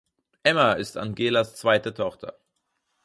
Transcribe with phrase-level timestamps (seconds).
[0.43, 2.33] Emma ist Angelas zweite Tochter.